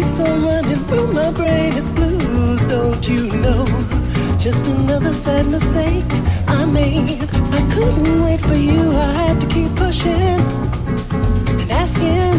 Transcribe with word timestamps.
keeps 0.00 0.18
on 0.20 0.44
running 0.44 0.82
through 0.88 1.12
my 1.12 1.30
brain 1.32 1.72
blues, 1.94 2.60
don't 2.68 3.06
you 3.06 3.22
know? 3.44 3.64
Just 4.38 4.66
another 4.66 5.12
sad 5.12 5.46
mistake 5.46 6.10
I 6.48 6.64
made. 6.64 7.22
I 7.58 7.60
couldn't 7.74 8.22
wait 8.24 8.40
for 8.40 8.54
you, 8.54 8.92
I 8.92 9.10
had 9.22 9.40
to 9.42 9.46
keep 9.48 9.70
pushing 9.76 10.40
and 11.60 11.70
asking. 11.82 12.38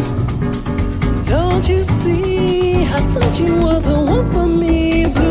Don't 1.26 1.68
you 1.70 1.84
see? 2.02 2.84
I 2.98 3.00
thought 3.12 3.40
you 3.40 3.54
were 3.64 3.80
the 3.80 4.00
one 4.16 4.32
for 4.34 4.48
me. 4.48 5.31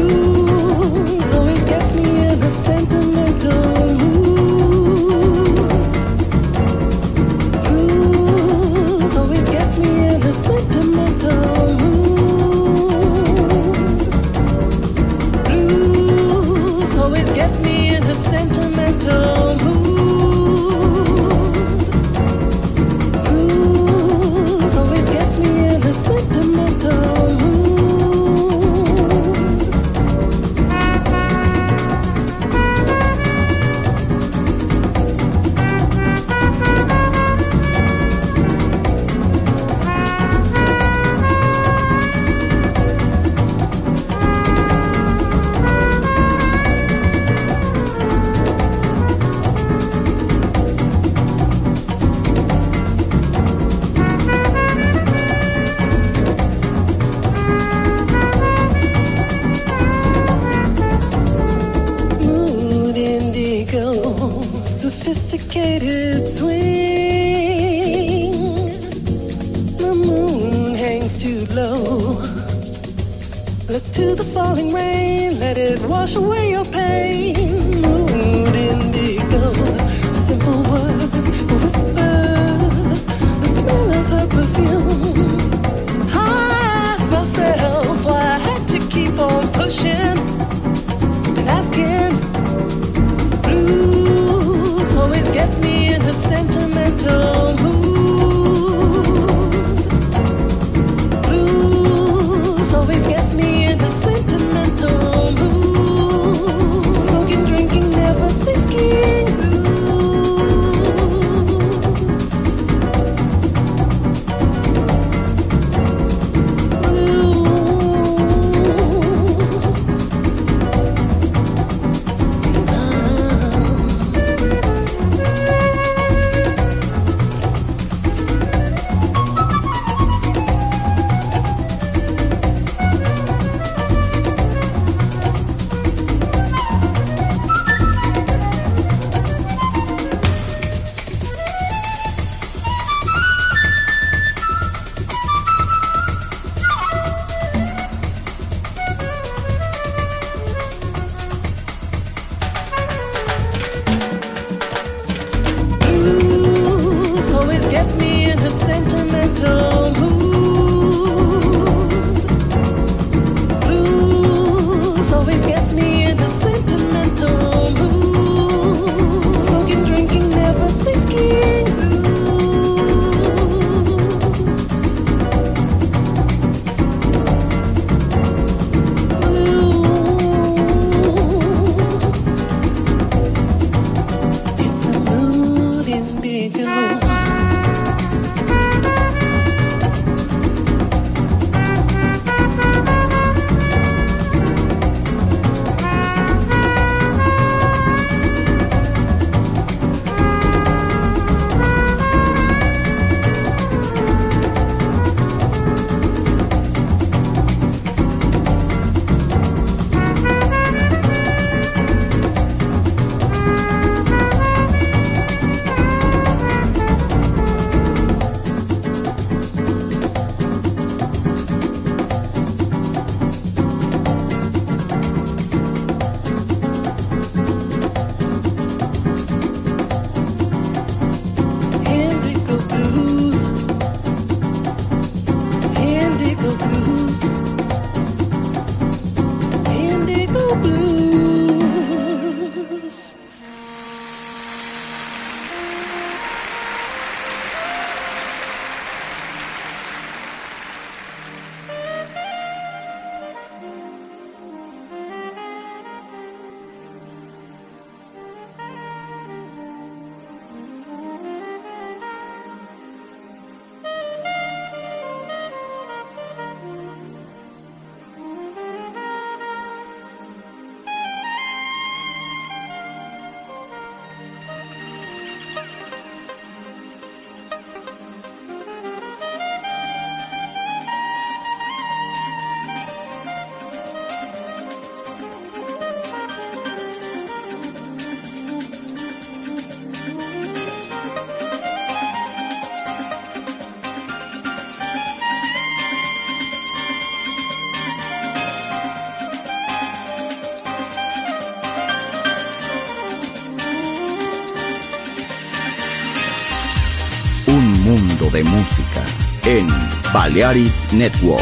Balearic 310.13 310.73
Network. 310.93 311.41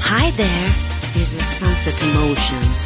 Hi 0.00 0.30
there, 0.30 0.68
this 1.12 1.36
is 1.36 1.44
Sunset 1.44 2.02
Emotions. 2.02 2.85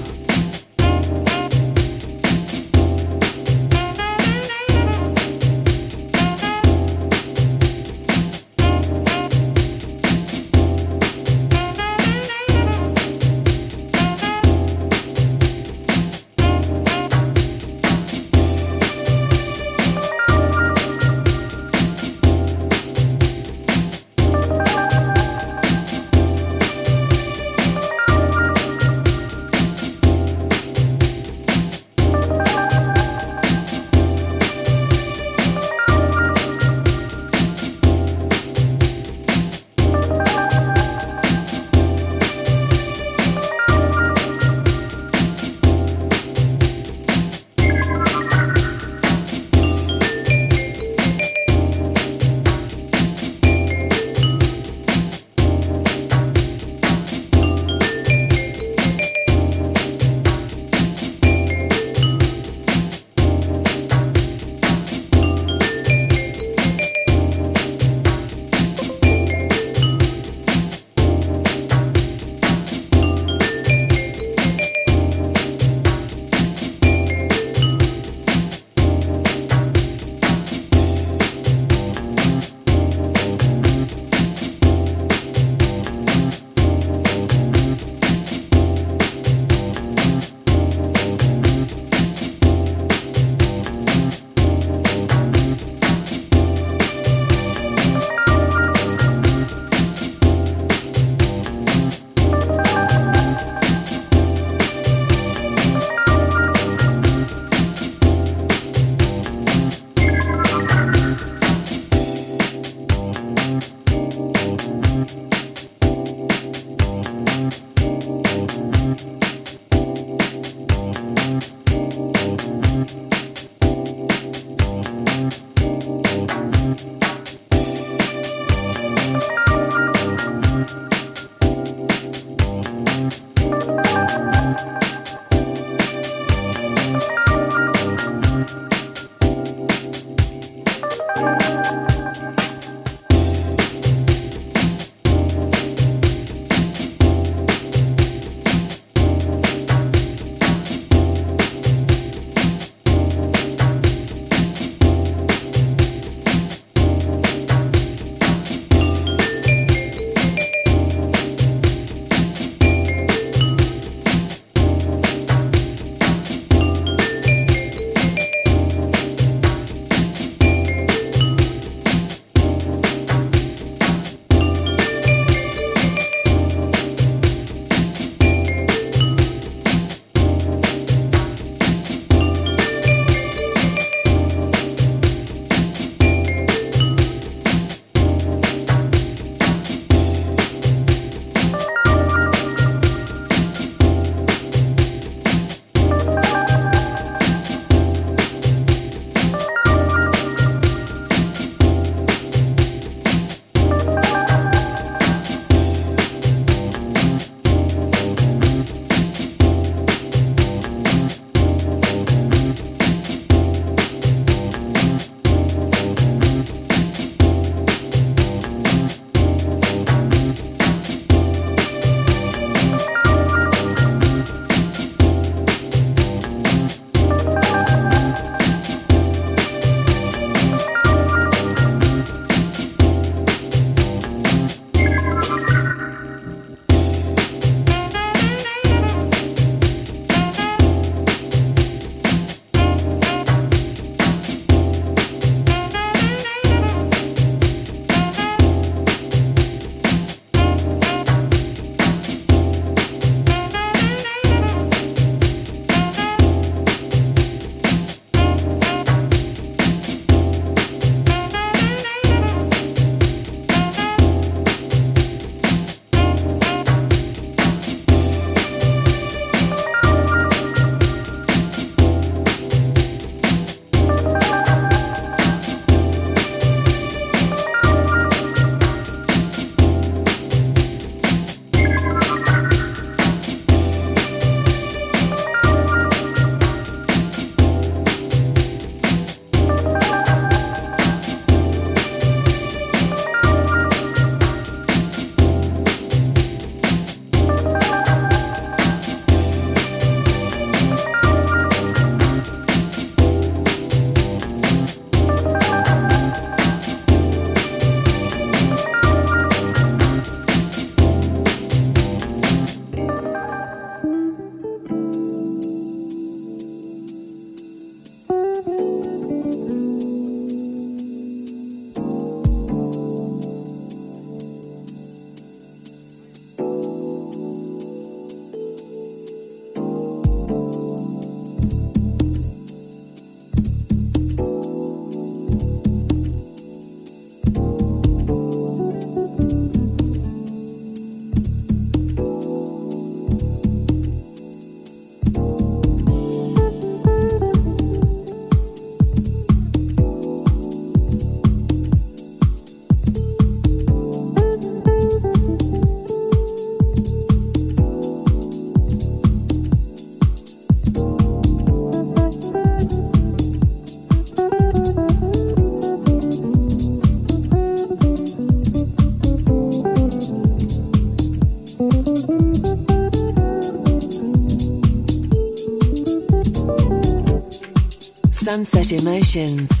Sunset 378.31 378.71
Emotions. 378.71 379.60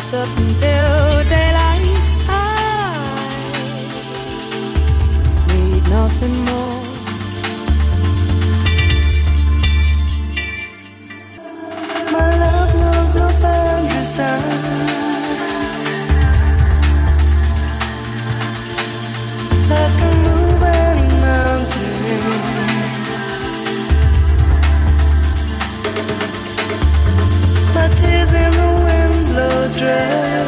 kept 0.00 0.14
up 0.14 0.28
until 0.38 1.24
daylight. 1.24 1.82
I 2.28 2.44
need 5.48 5.84
nothing 5.88 6.36
more. 6.48 6.82
My 12.12 12.30
love 12.42 12.72
knows 12.80 13.14
no 13.16 13.26
boundaries. 13.42 14.47
The 29.38 29.70
dress. 29.78 30.47